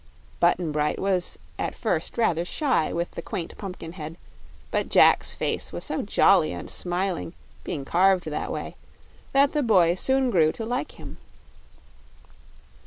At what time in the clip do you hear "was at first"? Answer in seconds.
0.97-2.17